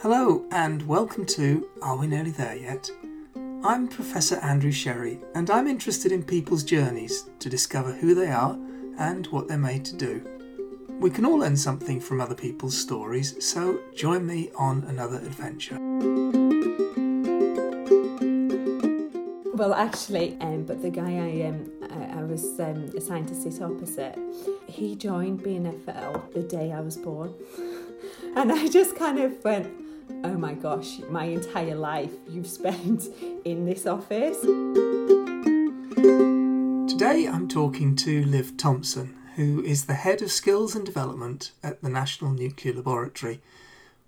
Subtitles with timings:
[0.00, 2.90] Hello, and welcome to Are We Nearly There Yet?
[3.62, 8.58] I'm Professor Andrew Sherry, and I'm interested in people's journeys to discover who they are
[8.98, 10.26] and what they're made to do.
[10.98, 15.78] We can all learn something from other people's stories, so join me on another adventure.
[19.54, 21.77] Well, actually, um, but the guy I um,
[22.28, 24.18] was um, assigned to sit opposite,
[24.66, 27.34] he joined BNFL the day I was born,
[28.36, 29.68] and I just kind of went,
[30.24, 33.08] "Oh my gosh, my entire life you've spent
[33.44, 34.40] in this office."
[36.92, 41.80] Today I'm talking to Liv Thompson, who is the head of skills and development at
[41.80, 43.40] the National Nuclear Laboratory,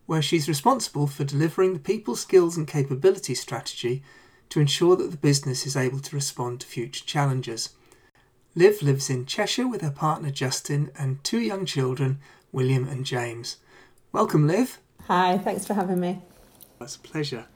[0.04, 4.02] where she's responsible for delivering the people skills and capability strategy
[4.50, 7.70] to ensure that the business is able to respond to future challenges.
[8.56, 12.18] Liv lives in Cheshire with her partner Justin and two young children,
[12.50, 13.58] William and James.
[14.10, 14.80] Welcome, Liv.
[15.06, 16.20] Hi, thanks for having me.
[16.80, 17.46] That's a pleasure.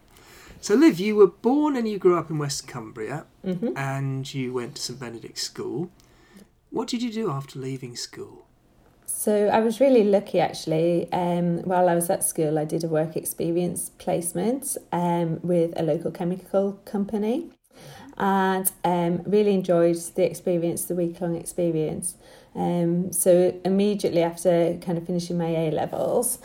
[0.61, 4.53] So, Liv, you were born and you grew up in West Cumbria hmm and you
[4.53, 5.91] went to St Benedict's School.
[6.71, 8.47] What did you do after leaving school?
[9.07, 11.13] So I was really lucky actually.
[11.13, 15.83] Um, while I was at school, I did a work experience placement um, with a
[15.83, 17.51] local chemical company
[18.17, 22.17] and um, really enjoyed the experience, the week long experience.
[22.55, 26.39] Um, so immediately after kind of finishing my A levels,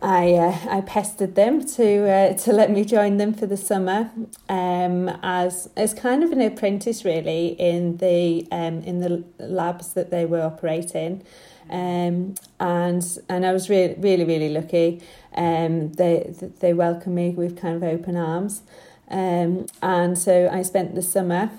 [0.00, 4.10] I uh, I pestered them to uh, to let me join them for the summer
[4.48, 10.10] um, as as kind of an apprentice really in the um, in the labs that
[10.10, 11.24] they were operating.
[11.68, 15.02] Um, and and I was really really really lucky.
[15.34, 18.62] Um, they they welcomed me with kind of open arms,
[19.10, 21.50] um, and so I spent the summer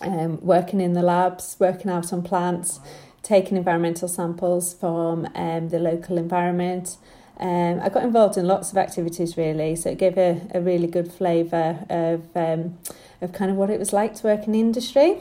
[0.00, 2.80] um, working in the labs, working out on plants,
[3.22, 6.96] taking environmental samples from um, the local environment.
[7.38, 10.86] Um, I got involved in lots of activities really, so it gave a, a really
[10.86, 12.78] good flavour of um,
[13.20, 15.18] of kind of what it was like to work in industry.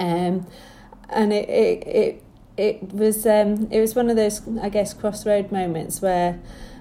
[0.00, 0.46] Um,
[1.08, 2.24] and it, it, it
[2.56, 6.38] it was um, it was one of those I guess crossroad moments where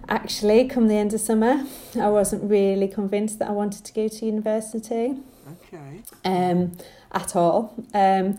[0.10, 1.66] actually come the end of summer
[2.00, 5.16] I wasn't really convinced that I wanted to go to university
[5.50, 6.02] Okay.
[6.26, 6.74] um,
[7.12, 7.74] at all.
[7.94, 8.38] Um,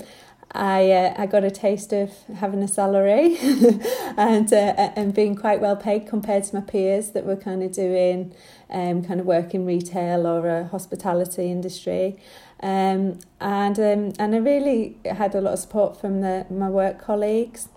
[0.52, 3.36] I uh, I got a taste of having a salary
[4.16, 7.72] and uh, and being quite well paid compared to my peers that were kind of
[7.72, 8.34] doing
[8.70, 12.16] um, kind of work in retail or a hospitality industry.
[12.60, 16.98] Um, and um, and I really had a lot of support from the my work
[16.98, 17.68] colleagues.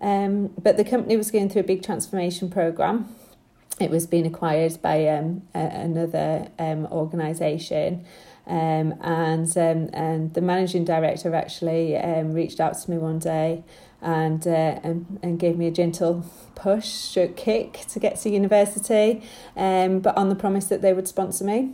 [0.00, 3.14] Um, but the company was going through a big transformation program.
[3.82, 8.04] It was being acquired by um, a, another um, organisation.
[8.44, 13.62] Um, and um, and the managing director actually um, reached out to me one day
[14.00, 16.26] and, uh, and and gave me a gentle
[16.56, 19.22] push, stroke kick to get to university,
[19.56, 21.70] um, but on the promise that they would sponsor me.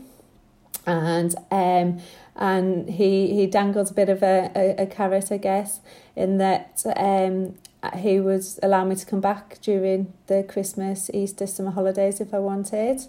[0.86, 2.00] And um,
[2.36, 5.80] and he he dangled a bit of a, a, a carrot, I guess,
[6.14, 7.54] in that um,
[7.96, 12.38] he would allow me to come back during the Christmas, Easter, summer holidays if I
[12.38, 13.00] wanted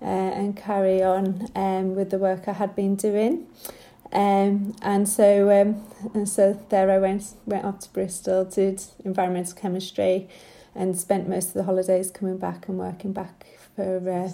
[0.00, 3.46] uh, and carry on um, with the work I had been doing.
[4.12, 5.82] Um, and so um,
[6.14, 10.28] and so there I went went off to Bristol, did environmental chemistry,
[10.74, 14.08] and spent most of the holidays coming back and working back for.
[14.08, 14.28] Uh,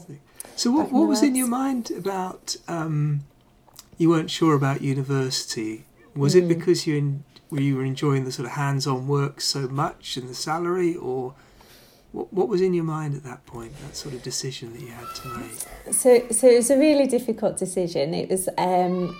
[0.56, 3.20] So, what, what was in your mind about um,
[3.96, 5.84] you weren't sure about university?
[6.14, 6.48] Was it Mm.
[6.48, 10.34] because you en- were you enjoying the sort of hands-on work so much and the
[10.34, 11.34] salary, or
[12.12, 13.72] what, what was in your mind at that point?
[13.82, 15.94] That sort of decision that you had to make.
[15.94, 18.14] So, so it was a really difficult decision.
[18.14, 19.16] It was, um,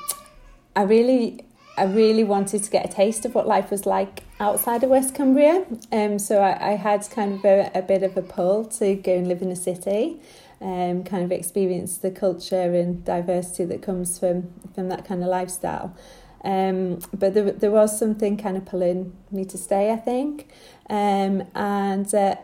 [0.76, 1.44] I really,
[1.76, 5.14] I really wanted to get a taste of what life was like outside of West
[5.14, 5.66] Cumbria.
[5.92, 9.14] Um, so I, I had kind of a, a bit of a pull to go
[9.14, 10.20] and live in the city,
[10.60, 15.28] um, kind of experience the culture and diversity that comes from from that kind of
[15.28, 15.96] lifestyle.
[16.44, 20.48] Um, but there, there was something kind of pulling me to stay, I think.
[20.88, 22.37] Um, and uh,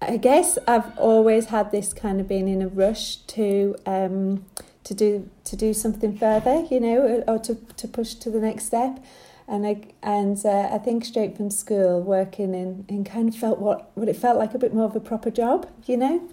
[0.00, 4.44] I guess I've always had this kind of being in a rush to um,
[4.84, 8.66] to do to do something further, you know, or to, to push to the next
[8.66, 9.02] step.
[9.48, 13.58] And I and uh, I think straight from school, working in, in kind of felt
[13.58, 16.28] what, what it felt like a bit more of a proper job, you know.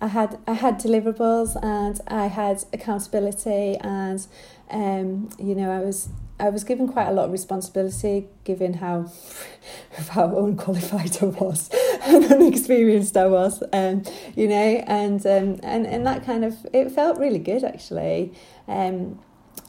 [0.00, 4.26] I had I had deliverables and I had accountability and
[4.70, 6.08] um, you know I was
[6.38, 9.10] I was given quite a lot of responsibility given how
[10.10, 11.70] how unqualified I was
[12.02, 14.02] and unexperienced I was um,
[14.34, 18.34] you know and um, and and that kind of it felt really good actually
[18.68, 19.18] um,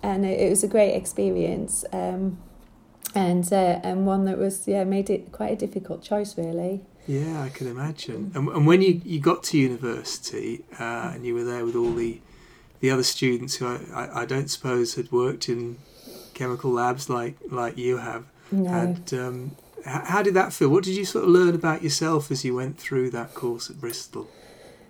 [0.03, 2.37] and it, it was a great experience um,
[3.15, 6.81] and uh, and one that was yeah made it quite a difficult choice really.
[7.07, 8.31] Yeah, I can imagine.
[8.35, 11.93] And, and when you, you got to university uh, and you were there with all
[11.93, 12.19] the
[12.79, 15.77] the other students who I, I, I don't suppose had worked in
[16.35, 18.69] chemical labs like like you have, No.
[18.69, 19.55] had um,
[19.85, 20.69] how did that feel?
[20.69, 23.79] What did you sort of learn about yourself as you went through that course at
[23.79, 24.27] Bristol?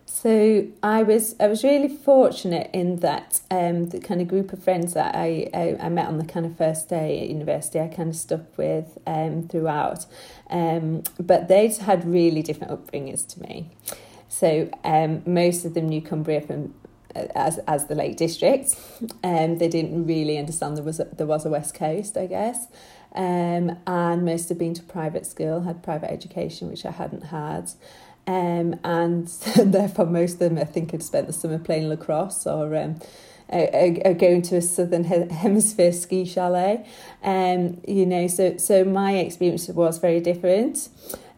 [0.09, 4.63] So I was I was really fortunate in that um, the kind of group of
[4.63, 7.89] friends that I, I, I met on the kind of first day at university I
[7.89, 10.05] kind of stuck with um, throughout,
[10.49, 13.69] um, but they'd had really different upbringings to me.
[14.29, 16.73] So um, most of them knew Cumbria from
[17.13, 18.75] uh, as as the Lake District.
[19.25, 22.67] Um, they didn't really understand there was a, there was a West Coast, I guess.
[23.13, 27.71] Um, and most had been to private school, had private education, which I hadn't had.
[28.27, 32.75] Um, and therefore, most of them, I think, had spent the summer playing lacrosse or
[32.75, 32.99] um,
[33.49, 36.85] are, going to a southern hemisphere ski chalet.
[37.23, 40.89] Um, you know, so so my experience was very different.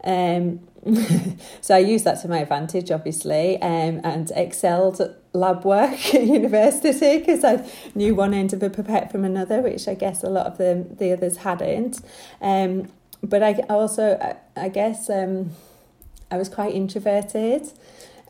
[0.02, 0.60] Um,
[1.60, 6.24] so I used that to my advantage, obviously, um, and excelled at lab work at
[6.24, 10.30] university because I knew one end of a pipette from another, which I guess a
[10.30, 12.00] lot of the the others hadn't.
[12.40, 12.88] Um,
[13.22, 15.08] but I also, I, I guess.
[15.08, 15.52] Um,
[16.30, 17.62] I was quite introverted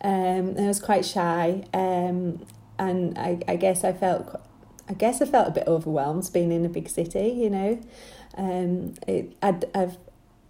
[0.02, 2.44] um, and I was quite shy um,
[2.78, 4.40] and I, I guess I felt
[4.88, 7.80] I guess I felt a bit overwhelmed being in a big city you know?
[8.36, 9.98] Um, it, I'd, I've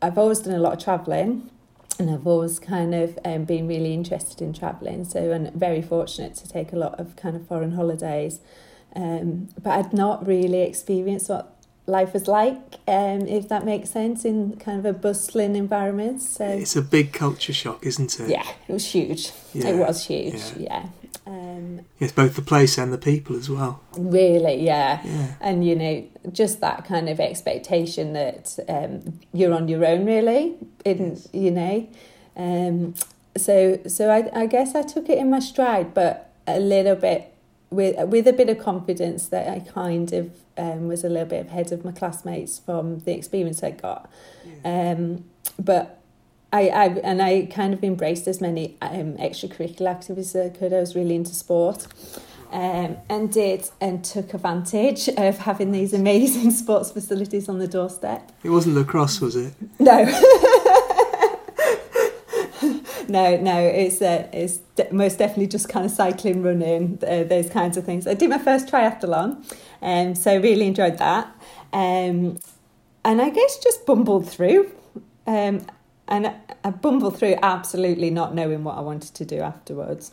[0.03, 1.51] I've always done a lot of travelling
[1.99, 6.35] and I've always kind of um, been really interested in travelling so and very fortunate
[6.37, 8.41] to take a lot of kind of foreign holidays.
[8.97, 11.60] Um, but I'd not really experienced what
[11.91, 12.57] life is like,
[12.89, 16.23] um, if that makes sense, in kind of a bustling environment.
[16.23, 18.29] So It's a big culture shock, isn't it?
[18.31, 19.33] yeah, it was huge.
[19.53, 20.41] Yeah, It was huge.
[20.57, 20.69] yeah.
[20.71, 20.87] Yeah.
[21.27, 23.81] Um, Yes, both the place and the people as well.
[23.99, 25.01] really, yeah.
[25.05, 25.27] Yeah.
[25.41, 30.55] And you know, just that kind of expectation that um, you're on your own, really,
[30.85, 31.29] in Yes.
[31.33, 31.87] you know.
[32.37, 32.95] Um,
[33.37, 37.33] so so I, I guess I took it in my stride, but a little bit
[37.71, 41.47] with with a bit of confidence that I kind of um, was a little bit
[41.47, 44.11] ahead of my classmates from the experience I got.
[44.65, 45.25] Um,
[45.59, 46.01] but
[46.53, 50.73] I, I and I kind of embraced as many um, extracurricular activities as I could.
[50.73, 51.87] I was really into sport.
[52.53, 58.33] Um, and did and took advantage of having these amazing sports facilities on the doorstep.
[58.43, 59.55] It wasn't lacrosse, was it?
[59.79, 60.05] No.
[63.11, 67.51] no, no, it's uh, it's de- most definitely just kind of cycling, running, uh, those
[67.51, 68.07] kinds of things.
[68.07, 69.45] I did my first triathlon,
[69.83, 71.27] um, so really enjoyed that.
[71.73, 72.39] Um,
[73.05, 74.71] and I guess just bumbled through.
[75.27, 75.67] Um,
[76.09, 80.13] and I- I bumbled through absolutely not knowing what I wanted to do afterwards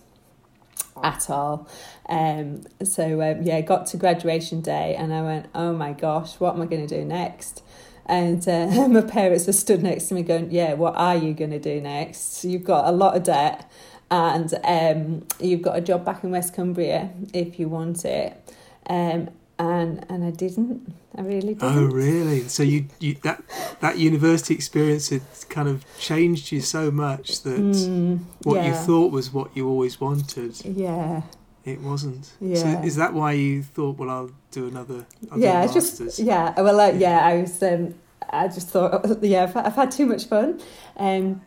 [1.04, 1.68] at all.
[2.08, 6.56] Um, so um, yeah, got to graduation day and I went, oh my gosh, what
[6.56, 7.64] am I going to do next?
[8.07, 11.51] And uh, my parents were stood next to me going, yeah, what are you going
[11.51, 12.44] to do next?
[12.44, 13.69] You've got a lot of debt
[14.09, 18.42] and um, you've got a job back in West Cumbria if you want it.
[18.89, 20.94] Um, and and I didn't.
[21.18, 21.63] I really didn't.
[21.63, 22.48] Oh, really?
[22.48, 23.44] So you, you that
[23.80, 29.12] that university experience had kind of changed you so much that Mm, what you thought
[29.12, 31.24] was what you always wanted, Yeah,
[31.68, 32.31] it wasn't.
[32.40, 32.56] Yeah.
[32.56, 35.06] So is that why you thought, well, I'll do another?
[35.30, 35.68] I'll yeah.
[35.68, 36.60] do just yeah.
[36.60, 37.19] Well, uh, yeah.
[37.25, 37.62] I was.
[37.62, 37.96] Um,
[38.30, 40.62] I just thought, yeah, I've, I've had too much fun,
[40.96, 41.41] um,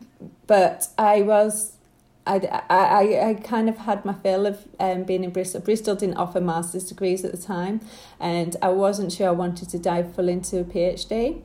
[0.46, 1.72] but I was.
[2.26, 2.36] I,
[2.68, 5.62] I, I kind of had my fill of um, being in Bristol.
[5.62, 7.80] Bristol didn't offer master's degrees at the time,
[8.20, 11.42] and I wasn't sure I wanted to dive full into a PhD.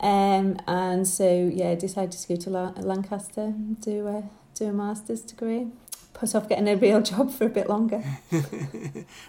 [0.00, 4.66] Um, and so, yeah, I decided to go to La- Lancaster and do a, do
[4.66, 5.68] a master's degree.
[6.18, 8.02] Put off getting a real job for a bit longer.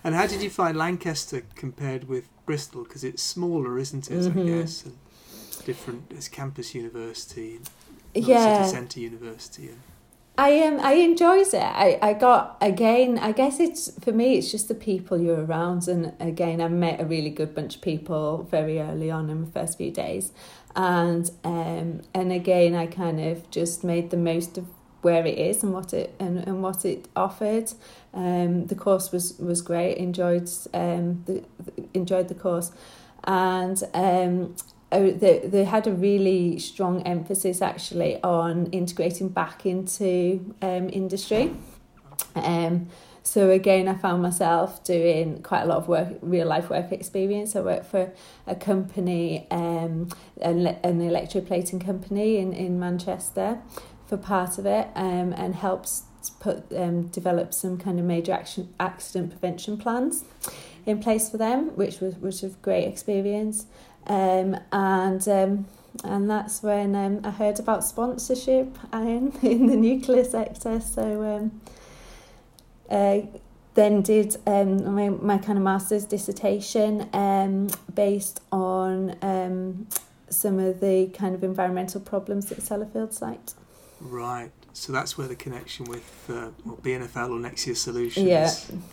[0.04, 2.84] and how did you find Lancaster compared with Bristol?
[2.84, 4.26] Because it's smaller, isn't it?
[4.26, 4.46] I Mhm.
[4.62, 4.98] guess and
[5.66, 6.12] different.
[6.12, 7.60] It's campus university,
[8.16, 8.64] yeah.
[8.64, 9.68] city centre university.
[9.68, 9.80] And,
[10.38, 11.56] I um I enjoyed it.
[11.56, 13.20] I, I got again.
[13.20, 14.38] I guess it's for me.
[14.38, 17.82] It's just the people you're around, and again, I met a really good bunch of
[17.82, 20.32] people very early on in the first few days,
[20.78, 24.66] and um and again, I kind of just made the most of
[25.02, 27.72] where it is and what it and, and what it offered.
[28.14, 29.98] Um, the course was was great.
[29.98, 31.44] Enjoyed um the,
[31.94, 32.72] enjoyed the course,
[33.24, 34.56] and um
[34.92, 41.52] oh, they, they had a really strong emphasis actually on integrating back into um, industry.
[42.36, 42.88] Um,
[43.22, 47.56] so again, I found myself doing quite a lot of work, real life work experience.
[47.56, 48.12] I worked for
[48.48, 50.10] a company, um,
[50.42, 53.60] an, an electroplating company in, in Manchester
[54.10, 55.92] for part of it um, and helped
[56.40, 60.26] put um, develop some kind of major action, accident prevention plans
[60.86, 63.68] in place for them, which was, was a great experience.
[64.08, 65.68] Um, and um,
[66.04, 70.80] and that's when um, I heard about sponsorship in, in the nuclear sector.
[70.80, 71.62] So um,
[72.90, 73.22] uh,
[73.74, 79.88] then did um, my, my kind of master's dissertation um, based on um,
[80.30, 83.54] some of the kind of environmental problems at Sellafield site.
[84.02, 84.52] Right.
[84.74, 88.52] So that's where the connection with uh, well, BNFL or Nexia Solutions Yeah,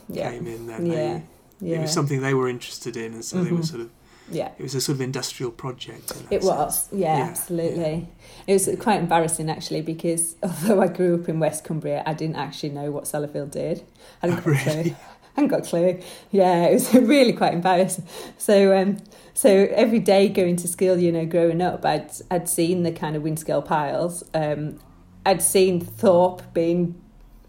[0.09, 0.67] yeah, came in.
[0.67, 1.23] Then yeah, They,
[1.69, 1.79] yeah.
[1.79, 3.65] it was something they were interested in, and so they were Mhm.
[3.67, 3.91] sort of.
[4.31, 4.51] yeah.
[4.59, 6.11] It was a sort of industrial project.
[6.31, 6.45] It sense.
[6.45, 8.09] was, yeah, Yeah, absolutely.
[8.49, 12.37] It was quite embarrassing actually because although I grew up in West Cumbria, I didn't
[12.37, 13.85] actually know what Sellafield did.
[14.23, 14.73] I hadn't got a clue.
[14.75, 14.91] Really?
[14.93, 16.01] I hadn't got a clue.
[16.33, 18.07] Yeah, it was really quite embarrassing.
[18.39, 18.97] So, um,
[19.35, 23.15] so every day going to school, you know, growing up, I'd I'd seen the kind
[23.15, 24.25] of Windscale piles.
[24.35, 24.81] Um,
[25.27, 26.95] I'd seen THORP being,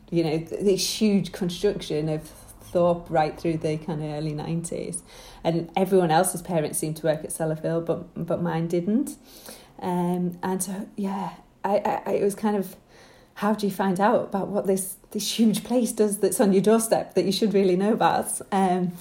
[0.10, 2.30] you know, this huge construction of
[2.74, 5.04] THORP right through the kind of early nineties,
[5.44, 9.16] and everyone else's parents seemed to work at Sellafield, but but mine didn't.
[9.80, 12.76] Um, and so yeah, I, I, I it was kind of
[13.36, 16.64] how do you find out about what this this huge place does that's on your
[16.64, 18.42] doorstep that you should really know about?
[18.52, 18.94] Um,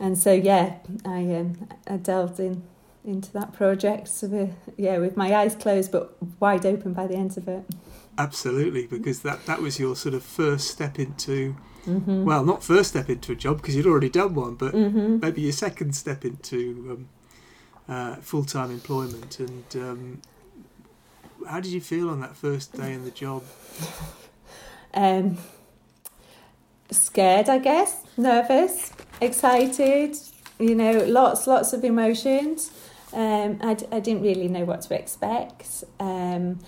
[0.00, 2.62] and so yeah, I um, I delved in
[3.08, 7.14] into that project so with, yeah with my eyes closed but wide open by the
[7.14, 7.64] end of it.
[8.18, 12.24] Absolutely, because that, that was your sort of first step into, Mm-hmm.
[12.24, 15.20] well, not first step into a job because you'd already done one, but mm-hmm.
[15.20, 17.08] maybe your second step into
[17.88, 19.38] um, uh, full time employment.
[19.40, 20.22] And um,
[21.48, 23.42] how did you feel on that first day in the job?
[24.94, 25.38] um,
[26.90, 30.14] scared, I guess, nervous, excited,
[30.58, 32.70] you know, lots, lots of emotions.
[33.12, 35.84] Um, I, I didn't really know what to expect.
[35.98, 36.60] Um,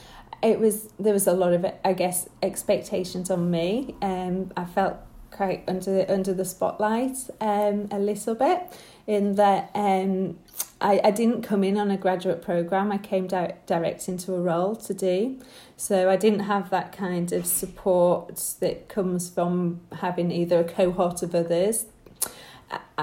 [0.42, 3.94] it was there was a lot of I guess expectations on me.
[4.00, 4.96] Um, I felt
[5.30, 8.60] quite under under the spotlight um, a little bit
[9.06, 10.38] in that um,
[10.80, 12.90] I, I didn't come in on a graduate program.
[12.90, 15.38] I came di- direct into a role to do.
[15.76, 21.22] So I didn't have that kind of support that comes from having either a cohort
[21.22, 21.86] of others.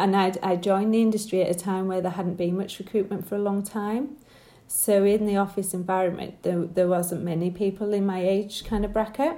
[0.04, 3.28] And I I joined the industry at a time where there hadn't been much recruitment
[3.28, 4.18] for a long time.
[4.68, 8.94] So in the office environment, there there wasn't many people in my age kind of
[8.94, 9.38] bracket.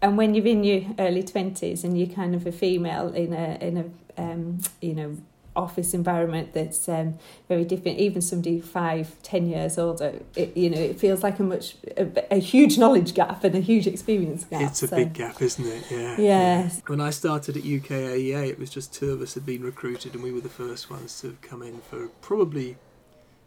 [0.00, 3.58] And when you're in your early twenties and you're kind of a female in a
[3.60, 5.16] in a um, you know
[5.54, 7.18] office environment that's um,
[7.48, 7.98] very different.
[7.98, 12.34] Even somebody five, ten years older, it, you know, it feels like a much a,
[12.34, 14.62] a huge knowledge gap and a huge experience gap.
[14.62, 15.84] It's a so, big gap, isn't it?
[15.90, 16.16] Yeah.
[16.18, 16.82] Yes.
[16.86, 20.22] When I started at UKAEA, it was just two of us had been recruited, and
[20.22, 22.76] we were the first ones to have come in for probably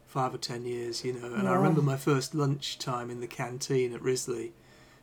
[0.07, 1.33] five or ten years, you know.
[1.33, 4.53] And I remember my first lunchtime in the canteen at Risley,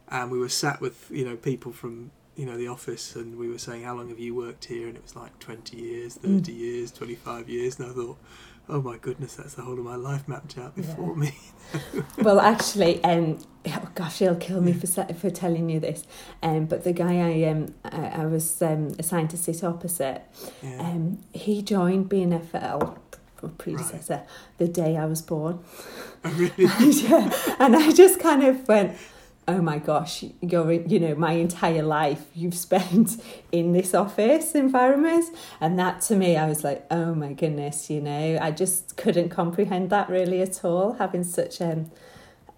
[0.08, 3.48] and we were sat with you know people from you know the office, and we
[3.48, 6.38] were saying, "How long have you worked here?" And it was like twenty years, Mm.
[6.38, 8.18] thirty years, twenty-five years, and I thought.
[8.68, 11.34] Oh my goodness, that's the whole of my life mapped out before me.
[12.18, 16.06] Well, actually, um, oh gosh, he'll kill me for for telling you this.
[16.44, 20.22] Um, but the guy I um I, I was um assigned to sit opposite,
[20.62, 20.78] Yeah.
[20.80, 22.98] um, he joined BNFL
[23.58, 24.22] predecessor
[24.58, 25.58] the day I was born.
[26.22, 26.52] I really,
[27.02, 28.96] yeah, and I just kind of went,
[29.48, 33.20] "Oh my gosh, you're you know my entire life you've spent
[33.50, 35.26] in this office environment,"
[35.60, 39.30] and that to me, I was like, "Oh my goodness," you know, I just couldn't
[39.30, 41.90] comprehend that really at all, having such um,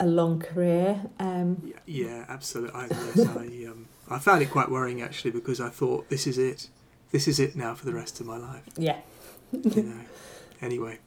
[0.01, 1.03] a long career.
[1.19, 2.75] Um, Yeah, yeah, absolutely.
[2.75, 6.69] I, I, um, I found it quite worrying actually because I thought this is it,
[7.13, 8.65] this is it now for the rest of my life.
[8.77, 8.99] yeah,
[9.53, 10.01] You know.
[10.61, 10.99] anyway,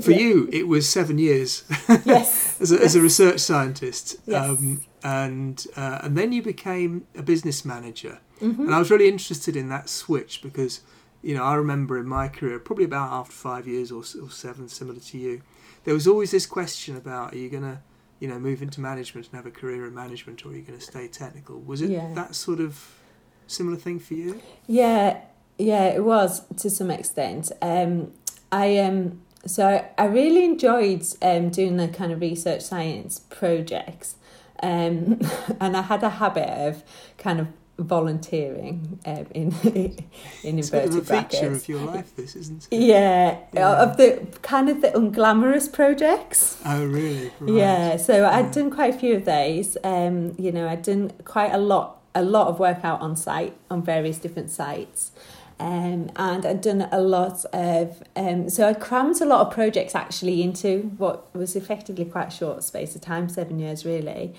[0.00, 0.18] for Yeah.
[0.18, 1.64] you, it was seven years
[2.04, 4.48] yes, as a, as a research scientist, Yes.
[4.48, 8.18] um, and uh, and then you became a business manager.
[8.40, 8.58] Mhm.
[8.60, 10.80] And I was really interested in that switch because,
[11.22, 14.68] you know, I remember in my career, probably about after five years or, or seven,
[14.68, 15.42] similar to you,
[15.84, 17.80] there was always this question about are you going to,
[18.18, 20.78] you know, move into management and have a career in management or are you going
[20.78, 21.60] to stay technical?
[21.60, 22.12] Was it Yeah.
[22.14, 22.98] that sort of
[23.46, 24.40] similar thing for you?
[24.66, 25.18] Yeah,
[25.58, 27.52] yeah, it was to some extent.
[27.60, 28.12] Um,
[28.50, 34.16] I um, so I, I really enjoyed um doing the kind of research science projects,
[34.62, 35.20] um,
[35.60, 36.82] and I had a habit of
[37.18, 37.48] kind of
[37.78, 39.54] volunteering um, in
[40.44, 42.76] in It's inverted a feature of your life, this, isn't it?
[42.78, 43.82] Yeah, Yeah.
[43.82, 46.58] of the kind of the unglamorous projects.
[46.64, 47.30] Oh, really?
[47.40, 47.54] Right.
[47.54, 49.76] Yeah, so I'd done quite a few of those.
[49.82, 53.56] Um, you know, I'd done quite a lot, a lot of work out on site
[53.70, 55.12] on various different sites.
[55.60, 59.94] Um, and I'd done a lot of, um, so I crammed a lot of projects
[59.94, 64.32] actually into what was effectively quite a short space of time, seven years really.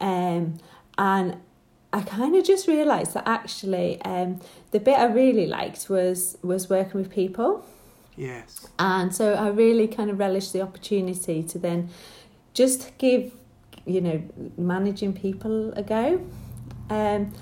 [0.00, 0.58] Um,
[0.96, 1.38] and
[1.92, 6.70] I kind of just realised that actually um, the bit I really liked was was
[6.70, 7.66] working with people.
[8.16, 8.68] Yes.
[8.78, 11.88] And so I really kind of relished the opportunity to then
[12.54, 13.32] just give,
[13.84, 14.22] you know,
[14.56, 16.20] managing people a go.
[16.88, 17.32] Um,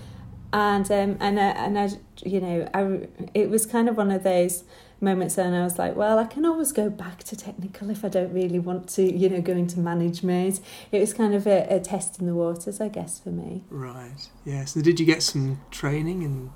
[0.52, 1.90] and um, and I, and I,
[2.24, 4.64] you know, I it was kind of one of those
[5.00, 8.08] moments and I was like, well, I can always go back to technical if I
[8.08, 10.60] don't really want to, you know, go into management.
[10.90, 13.64] It was kind of a, a test in the waters, I guess, for me.
[13.68, 14.28] Right.
[14.44, 14.64] Yeah.
[14.64, 16.50] So did you get some training and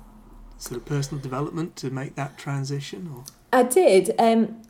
[0.57, 3.25] sort of personal development to make that transition, or?
[3.53, 4.13] I did.
[4.17, 4.61] Um,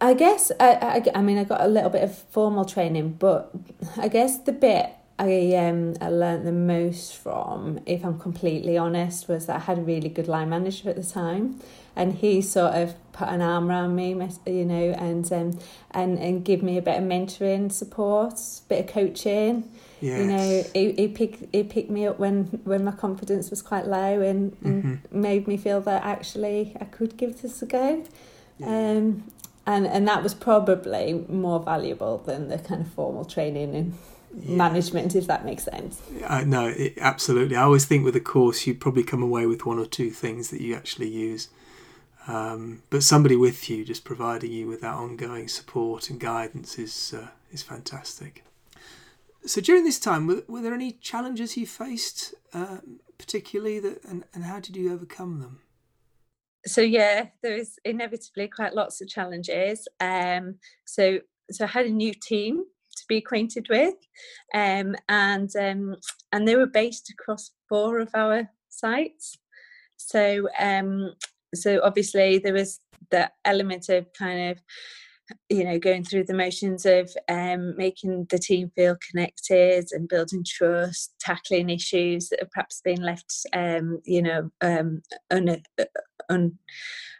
[0.00, 3.50] I guess I, I, I mean I got a little bit of formal training, but
[3.96, 9.28] I guess the bit I um I learned the most from, if I'm completely honest,
[9.28, 11.60] was that I had a really good line manager at the time,
[11.96, 14.10] and he sort of put an arm around me,
[14.46, 15.58] you know, and um
[15.90, 19.68] and and give me a bit of mentoring support, a bit of coaching.
[20.00, 20.20] Yes.
[20.20, 23.86] You know, he, he picked he picked me up when when my confidence was quite
[23.86, 25.20] low, and, and Mm-hmm.
[25.20, 28.04] made me feel that actually I could give this a go.
[28.58, 28.66] Yeah.
[28.68, 29.24] Um,
[29.66, 33.94] and and that was probably more valuable than the kind of formal training and
[34.34, 34.56] Yeah.
[34.56, 36.00] management, if that makes sense.
[36.24, 37.56] Uh, no, it, absolutely.
[37.56, 40.50] I always think with a course, you probably come away with one or two things
[40.50, 41.48] that you actually use.
[42.26, 47.14] Um, but somebody with you, just providing you with that ongoing support and guidance, is
[47.16, 48.44] uh, is fantastic.
[49.46, 52.78] So during this time, were, were there any challenges you faced, uh,
[53.16, 55.60] particularly, that, and, and how did you overcome them?
[56.66, 59.88] So yeah, there was inevitably quite lots of challenges.
[60.00, 61.20] Um, so
[61.50, 62.64] so I had a new team to
[63.08, 63.94] be acquainted with,
[64.54, 65.96] um, and um,
[66.32, 69.38] and they were based across four of our sites.
[69.96, 71.12] So um,
[71.54, 74.58] so obviously there was the element of kind of
[75.50, 80.44] you know going through the motions of um, making the team feel connected and building
[80.46, 85.62] trust tackling issues that have perhaps been left um, you know um, un,
[86.30, 86.58] un,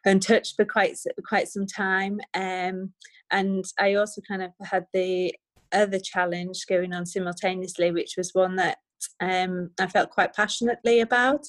[0.04, 2.92] untouched for quite quite some time um,
[3.30, 5.34] and i also kind of had the
[5.72, 8.78] other challenge going on simultaneously which was one that
[9.20, 11.44] um, i felt quite passionately about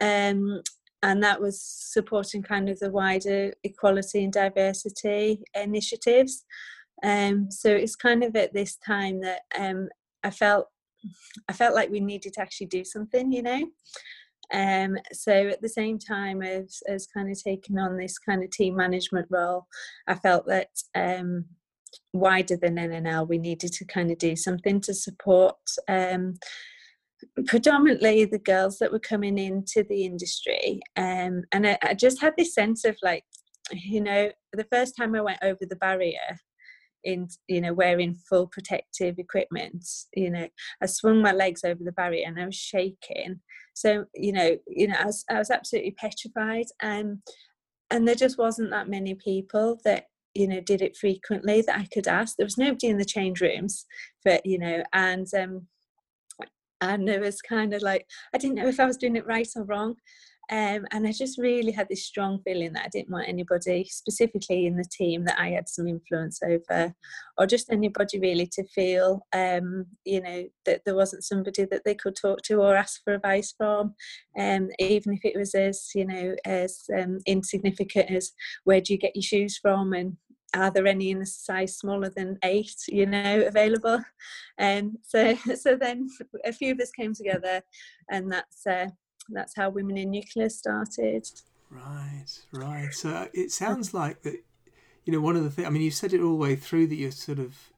[0.00, 0.60] um,
[1.02, 6.44] and that was supporting kind of the wider equality and diversity initiatives.
[7.02, 9.88] Um, so it's kind of at this time that um,
[10.22, 10.66] I felt
[11.48, 13.66] I felt like we needed to actually do something, you know.
[14.54, 18.50] Um, so at the same time as as kind of taking on this kind of
[18.50, 19.66] team management role,
[20.06, 21.46] I felt that um,
[22.12, 25.56] wider than NNL, we needed to kind of do something to support
[25.88, 26.34] um,
[27.46, 30.80] predominantly the girls that were coming into the industry.
[30.96, 33.24] Um, and I, I, just had this sense of like
[33.70, 36.18] you know the first time i went over the barrier
[37.04, 40.46] in you know wearing full protective equipment you know
[40.82, 43.40] i swung my legs over the barrier and i was shaking.
[43.74, 47.22] So you know you know i was, I was absolutely petrified um,
[47.90, 51.86] and there just wasn't that many people that you know did it frequently that i
[51.92, 53.84] could ask there was nobody in the change rooms
[54.24, 55.66] but you know and um
[56.82, 59.48] and it was kind of like I didn't know if I was doing it right
[59.56, 59.94] or wrong.
[60.50, 64.66] Um, and I just really had this strong feeling that I didn't want anybody, specifically
[64.66, 66.92] in the team, that I had some influence over,
[67.38, 71.94] or just anybody really to feel, um, you know, that there wasn't somebody that they
[71.94, 73.94] could talk to or ask for advice from,
[74.38, 78.32] um, even if it was as, you know, as um, insignificant as
[78.64, 80.16] where do you get your shoes from and
[80.54, 84.02] are there any in a size smaller than eight you know available?
[84.58, 86.08] And um, so so then
[86.44, 87.62] a few of us came together
[88.10, 88.88] and that's uh,
[89.30, 91.26] that's how women in nuclear started.
[91.70, 92.92] Right right.
[92.92, 94.42] So it sounds like that
[95.04, 96.86] you know one of the things i mean you've said it all the way through
[96.86, 97.70] that you're sort of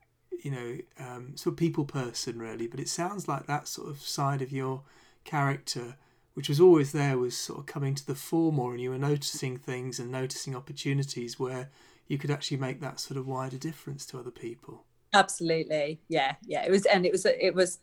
[0.42, 4.00] you know um, sort of people person really but it sounds like that sort of
[4.00, 4.82] side of your
[5.24, 5.96] character
[6.34, 8.98] which was always there was sort of coming to the fore more and you were
[8.98, 11.70] noticing things and noticing opportunities where
[12.08, 16.64] you could actually make that sort of wider difference to other people absolutely yeah yeah
[16.64, 17.80] it was and it was it was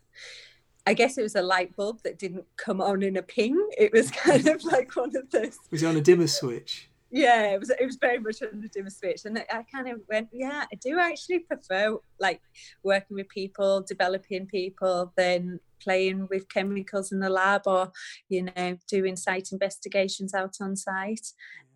[0.86, 3.56] I guess it was a light bulb that didn't come on in a ping.
[3.78, 5.58] It was kind of like one of those.
[5.70, 6.90] Was it on a dimmer switch?
[7.10, 7.70] Yeah, it was.
[7.70, 10.74] It was very much on a dimmer switch, and I kind of went, yeah, I
[10.76, 12.40] do actually prefer like
[12.82, 17.90] working with people, developing people, than playing with chemicals in the lab or
[18.28, 21.28] you know doing site investigations out on site.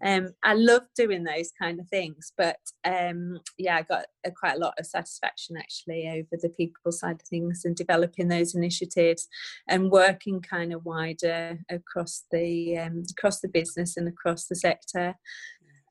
[0.04, 4.56] Um i love doing those kind of things but um yeah i got a, quite
[4.56, 9.26] a lot of satisfaction actually over the people side of things and developing those initiatives
[9.68, 15.14] and working kind of wider across the um across the business and across the sector.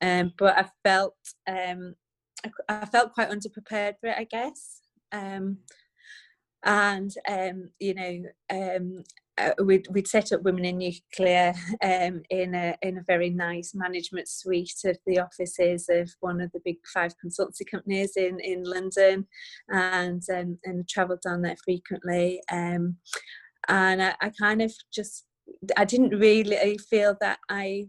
[0.00, 1.16] Um but i felt
[1.48, 1.94] um
[2.44, 4.82] I, I felt quite underprepared for it i guess.
[5.10, 5.58] Um
[6.66, 9.04] and um, you know um,
[9.38, 13.74] uh, we'd, we'd set up Women in Nuclear um, in a in a very nice
[13.74, 18.64] management suite of the offices of one of the big five consultancy companies in in
[18.64, 19.26] London,
[19.68, 22.40] and um, and travelled down there frequently.
[22.50, 22.96] Um,
[23.68, 25.26] and I, I kind of just
[25.76, 27.88] I didn't really feel that I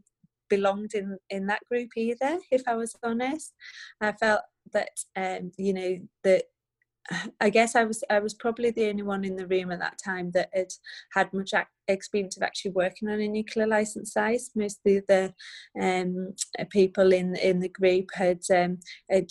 [0.49, 2.39] belonged in in that group either.
[2.51, 3.53] If I was honest,
[4.01, 4.41] I felt
[4.73, 6.43] that um, you know that
[7.39, 9.97] I guess I was I was probably the only one in the room at that
[10.03, 10.71] time that had
[11.13, 11.53] had much
[11.87, 14.51] experience of actually working on a nuclear license size.
[14.55, 15.33] Most of the
[15.81, 16.33] um,
[16.69, 19.29] people in in the group had um, had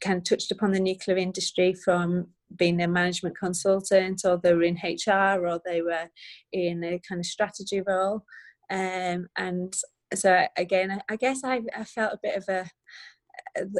[0.00, 4.62] kind of touched upon the nuclear industry from being a management consultant, or they were
[4.62, 6.08] in HR, or they were
[6.52, 8.24] in a kind of strategy role.
[8.70, 9.74] Um, and
[10.14, 12.70] so again, I guess I, I felt a bit of a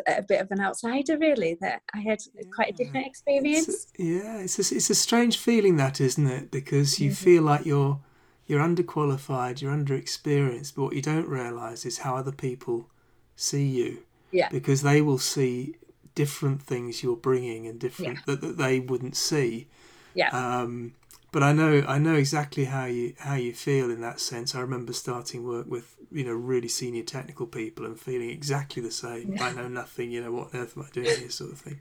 [0.07, 2.19] a bit of an outsider really that i had
[2.55, 3.69] quite a different experience.
[3.69, 6.51] It's a, yeah it's a, it's a strange feeling that isn't it?
[6.51, 7.25] Because you mm-hmm.
[7.25, 8.01] feel like you're
[8.47, 12.89] you're underqualified you're underexperienced but what you don't realize is how other people
[13.35, 14.03] see you.
[14.31, 14.49] Yeah.
[14.51, 15.77] Because they will see
[16.15, 18.23] different things you're bringing and different yeah.
[18.27, 19.69] that, that they wouldn't see.
[20.15, 20.31] Yeah.
[20.31, 20.95] Um
[21.33, 24.55] but I know I know exactly how you how you feel in that sense.
[24.55, 28.91] I remember starting work with you know really senior technical people and feeling exactly the
[28.91, 29.35] same.
[29.35, 29.45] Yeah.
[29.45, 30.11] I know nothing.
[30.11, 31.81] You know what on earth am I doing here, sort of thing.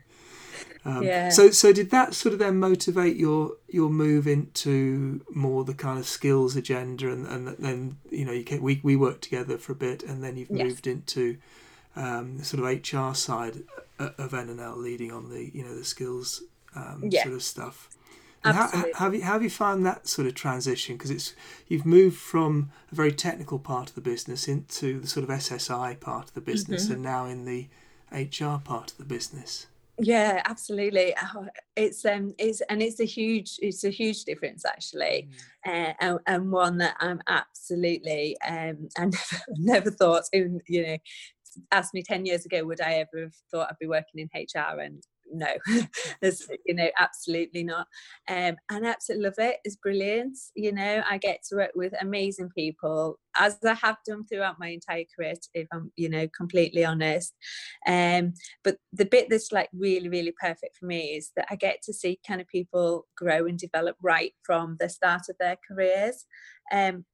[0.84, 1.30] Um, yeah.
[1.30, 5.98] So so did that sort of then motivate your your move into more the kind
[5.98, 9.72] of skills agenda and and then you know you came, we we worked together for
[9.72, 10.64] a bit and then you've yes.
[10.64, 11.38] moved into
[11.96, 13.62] um, sort of HR side
[13.98, 16.42] of NNL leading on the you know the skills
[16.74, 17.22] um, yeah.
[17.22, 17.88] sort of stuff.
[18.54, 20.96] How, have you have you found that sort of transition?
[20.96, 21.34] Because it's
[21.68, 25.98] you've moved from a very technical part of the business into the sort of SSI
[26.00, 26.94] part of the business, mm-hmm.
[26.94, 27.68] and now in the
[28.12, 29.66] HR part of the business.
[29.98, 31.14] Yeah, absolutely.
[31.34, 35.28] Oh, it's um, it's and it's a huge, it's a huge difference actually,
[35.66, 35.90] mm.
[35.90, 40.96] uh, and, and, one that I'm absolutely um, I never, never thought in you know
[41.72, 44.80] asked me 10 years ago would i ever have thought i'd be working in hr
[44.80, 45.46] and no
[46.64, 47.86] you know absolutely not.
[48.28, 51.92] Um and I absolutely love it it's brilliant you know i get to work with
[52.00, 56.84] amazing people as i have done throughout my entire career if i'm you know completely
[56.84, 57.34] honest.
[57.86, 58.34] Um
[58.64, 61.92] but the bit that's like really really perfect for me is that i get to
[61.92, 66.24] see kind of people grow and develop right from the start of their careers
[66.72, 67.04] um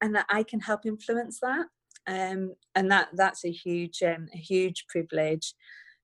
[0.00, 1.66] and that i can help influence that.
[2.06, 5.54] Um and that that's a huge um, a huge privilege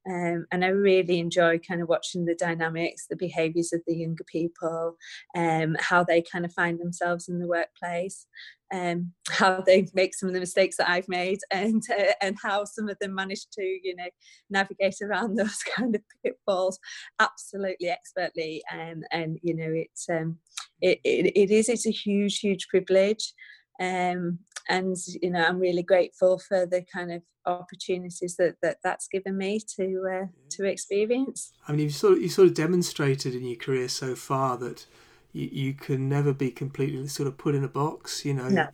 [0.09, 4.25] um, and I really enjoy kind of watching the dynamics, the behaviours of the younger
[4.25, 4.97] people,
[5.35, 8.27] um, how they kind of find themselves in the workplace,
[8.73, 12.65] um, how they make some of the mistakes that I've made, and uh, and how
[12.65, 14.09] some of them manage to you know
[14.51, 16.79] navigate around those kind of pitfalls
[17.19, 18.63] absolutely expertly.
[18.71, 20.39] and and you know it's um,
[20.83, 23.33] it, it, it is it's a huge huge privilege.
[23.81, 29.07] Um, and you know i'm really grateful for the kind of opportunities that, that that's
[29.09, 33.35] given me to uh, to experience i mean you sort of you sort of demonstrated
[33.35, 34.87] in your career so far that
[35.33, 38.69] you, you can never be completely sort of put in a box you know no.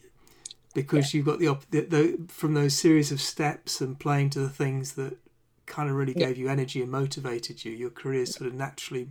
[0.75, 1.19] because yeah.
[1.19, 4.93] you've got the, the, the from those series of steps and playing to the things
[4.93, 5.17] that
[5.67, 6.45] kind of really gave yeah.
[6.45, 9.09] you energy and motivated you your career sort of naturally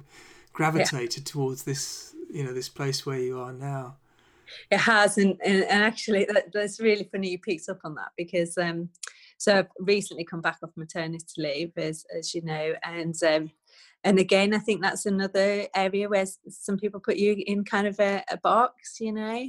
[0.54, 1.32] gravitated yeah.
[1.32, 3.96] towards this you know this place where you are now
[4.72, 8.12] it has and, and, and actually that, that's really funny you picked up on that
[8.18, 8.90] because um
[9.38, 13.52] so I've recently come back off maternity leave as as you know and um
[14.04, 18.00] and again i think that's another area where some people put you in kind of
[18.00, 19.46] a, a box you know?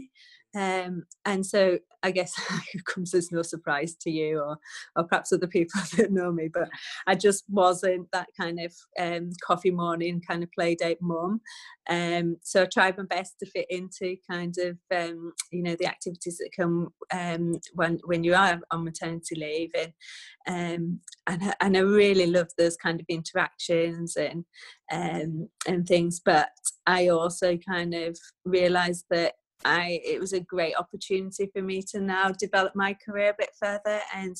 [0.54, 2.32] Um, and so I guess
[2.74, 4.56] it comes as no surprise to you or,
[4.96, 6.68] or perhaps other people that know me, but
[7.06, 11.40] I just wasn't that kind of um, coffee morning kind of play date mum.
[11.88, 15.86] Um, so I tried my best to fit into kind of, um, you know, the
[15.86, 19.70] activities that come um, when, when you are on maternity leave.
[19.74, 24.44] And, um, and, and I really love those kind of interactions and,
[24.92, 26.20] um, and things.
[26.24, 26.50] But
[26.86, 32.00] I also kind of realized that I it was a great opportunity for me to
[32.00, 34.36] now develop my career a bit further and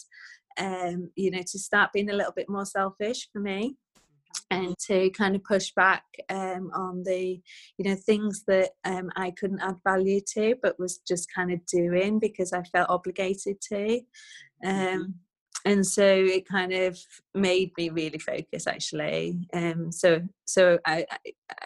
[0.59, 3.77] um, you know to start being a little bit more selfish for me
[4.53, 4.65] mm-hmm.
[4.65, 7.41] and to kind of push back um, on the
[7.79, 11.65] you know things that um, I couldn't add value to but was just kind of
[11.67, 14.01] doing because I felt obligated to
[14.65, 14.97] mm-hmm.
[14.97, 15.15] um,
[15.65, 16.99] and so it kind of
[17.35, 19.47] made me really focus actually.
[19.53, 21.07] Um, so so I,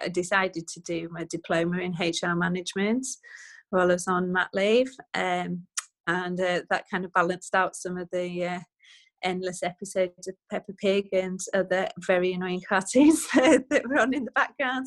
[0.03, 3.07] I, decided to do my diploma in hr management
[3.71, 5.67] while i was on mat leave um,
[6.07, 8.61] and uh, that kind of balanced out some of the uh,
[9.25, 14.31] endless episodes of peppa pig and other very annoying cartoons that were on in the
[14.33, 14.87] background.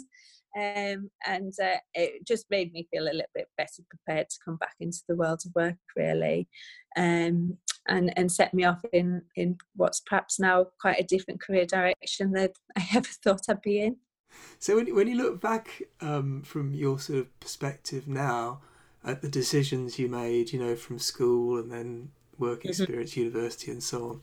[0.56, 4.56] Um, and uh, it just made me feel a little bit better prepared to come
[4.58, 6.48] back into the world of work, really,
[6.96, 11.66] um, and and set me off in in what's perhaps now quite a different career
[11.66, 13.98] direction that I ever thought I'd be in.
[14.60, 18.62] So when when you look back um, from your sort of perspective now
[19.04, 22.70] at the decisions you made, you know, from school and then work mm-hmm.
[22.70, 23.22] experience, mm-hmm.
[23.22, 24.22] university, and so on,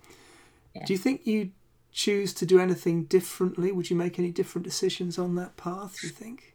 [0.74, 0.84] yeah.
[0.84, 1.52] do you think you
[1.92, 3.72] choose to do anything differently?
[3.72, 5.96] Would you make any different decisions on that path?
[6.00, 6.54] Do you think?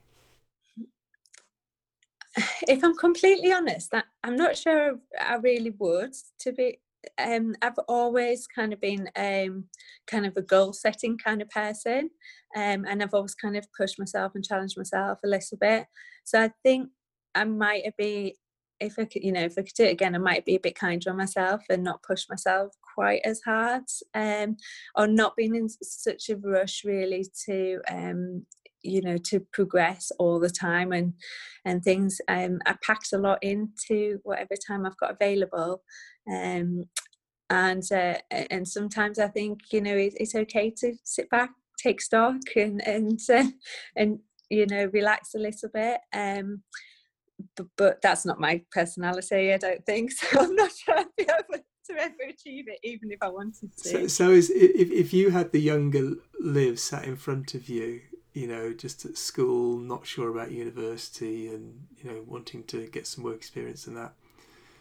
[2.68, 3.94] If I'm completely honest,
[4.24, 6.14] I'm not sure I really would.
[6.42, 6.80] To be,
[7.18, 9.66] um, I've always kind of been um,
[10.08, 12.10] kind of a goal setting kind of person,
[12.56, 15.88] um, and I've always kind of pushed myself and challenged myself a little bit.
[16.24, 16.90] So I think
[17.36, 18.36] I might be
[18.80, 20.60] if I could, you know, if I could do it again, I might be a
[20.60, 23.84] bit kinder on myself and not push myself quite as hard,
[24.14, 24.56] um,
[24.96, 28.46] or not being in such a rush really to, um,
[28.82, 31.14] you know, to progress all the time and
[31.66, 32.22] and things.
[32.28, 35.84] Um, I packed a lot into whatever time I've got available,
[36.32, 36.86] um,
[37.50, 42.02] and uh, and sometimes I think you know it, it's okay to sit back, take
[42.02, 43.46] stock, and and uh,
[43.96, 46.00] and you know relax a little bit.
[46.14, 46.64] Um,
[47.56, 49.54] but, but that's not my personality.
[49.54, 50.40] I don't think so.
[50.40, 53.90] I'm not sure I'd be able to ever achieve it, even if I wanted to.
[53.90, 58.02] So, so is if if you had the younger Liv sat in front of you,
[58.34, 63.08] you know, just at school, not sure about university, and you know, wanting to get
[63.08, 64.14] some work experience and that,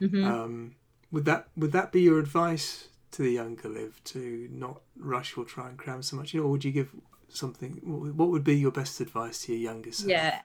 [0.00, 0.24] mm-hmm.
[0.24, 0.74] um,
[1.10, 5.44] would that would that be your advice to the younger Liv to not rush or
[5.44, 6.34] try and cram so much?
[6.34, 6.94] You know, or would you give
[7.28, 7.80] something?
[7.82, 10.10] What would be your best advice to your younger self?
[10.10, 10.40] Yeah,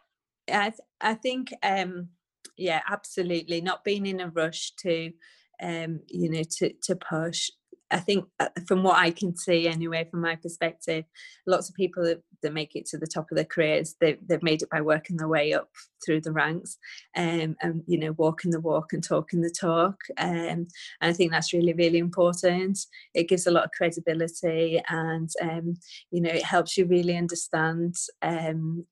[0.50, 2.10] I th- I think um,
[2.58, 3.62] yeah, absolutely.
[3.62, 5.12] Not being in a rush to
[5.62, 7.50] um, you know to to push.
[7.94, 11.06] I think uh, from what I can see anyway, from my perspective,
[11.46, 14.42] lots of people that, that make it to the top of their careers, they, they've
[14.42, 15.70] made it by working their way up
[16.04, 16.78] through the ranks
[17.16, 19.96] um, and, you know, walking the walk and talking the talk.
[20.18, 20.68] Um, and
[21.02, 22.80] I think that's really, really important.
[23.14, 25.76] It gives a lot of credibility and, um,
[26.10, 28.86] you know, it helps you really understand um,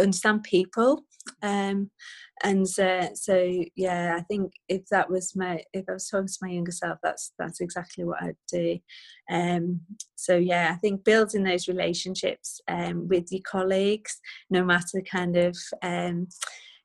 [0.00, 1.04] understand people
[1.42, 1.90] um,
[2.42, 6.38] and uh, so yeah i think if that was my if i was talking to
[6.42, 8.78] my younger self that's that's exactly what i'd do.
[9.30, 9.80] Um,
[10.14, 14.18] so yeah i think building those relationships um, with your colleagues
[14.50, 16.28] no matter kind of um,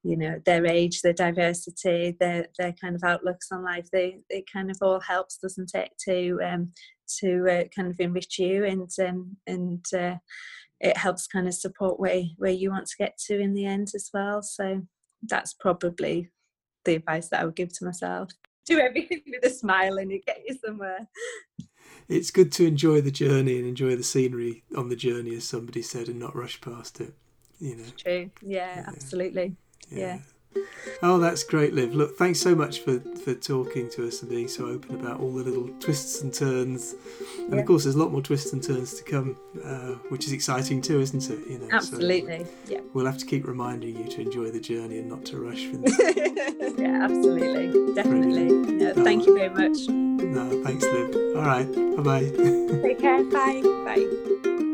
[0.03, 4.43] you know their age their diversity their their kind of outlooks on life they it
[4.51, 6.71] kind of all helps doesn't it to um
[7.19, 10.15] to uh, kind of enrich you and um and uh,
[10.83, 13.87] it helps kind of support where where you want to get to in the end
[13.95, 14.41] as well.
[14.41, 14.81] So
[15.27, 16.29] that's probably
[16.85, 18.29] the advice that i would give to myself
[18.65, 21.07] do everything with a smile and you get you somewhere
[22.09, 25.81] it's good to enjoy the journey and enjoy the scenery on the journey as somebody
[25.81, 27.13] said and not rush past it
[27.59, 28.83] you know true yeah, yeah.
[28.87, 29.55] absolutely
[29.89, 29.99] yeah.
[29.99, 30.17] yeah.
[31.01, 31.93] Oh, that's great, Liv.
[31.93, 35.33] Look, thanks so much for, for talking to us and being so open about all
[35.33, 36.95] the little twists and turns.
[37.37, 37.59] And yeah.
[37.59, 40.81] of course, there's a lot more twists and turns to come, uh, which is exciting
[40.81, 41.45] too, isn't it?
[41.47, 42.45] You know, absolutely.
[42.45, 42.79] So yeah.
[42.93, 45.63] We'll have to keep reminding you to enjoy the journey and not to rush.
[46.77, 48.45] yeah, absolutely, definitely.
[48.45, 49.87] No, thank you very much.
[49.89, 51.15] No, thanks, Liv.
[51.35, 52.81] All right, bye bye.
[52.81, 53.23] Take care.
[53.25, 53.61] Bye.
[53.85, 54.69] Bye.